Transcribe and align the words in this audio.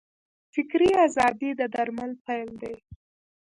فکري 0.53 0.89
ازادي 1.05 1.49
د 1.59 1.61
درمل 1.73 2.11
پیل 2.25 2.49
دی. 2.61 2.75